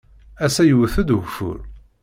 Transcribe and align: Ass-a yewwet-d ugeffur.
Ass-a 0.45 0.63
yewwet-d 0.65 1.09
ugeffur. 1.15 1.59